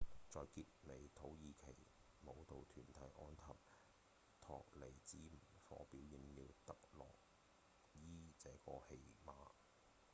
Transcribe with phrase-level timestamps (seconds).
[0.31, 1.87] 在結尾土耳其
[2.25, 3.55] 舞蹈團體「安納
[4.39, 5.17] 托利亞之
[5.69, 7.15] 火」表演了「特洛
[7.93, 9.51] 伊」這個戲碼